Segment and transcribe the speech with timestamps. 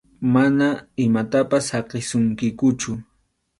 [0.35, 0.69] Mana
[1.05, 2.91] imatapas saqisunkikuchu.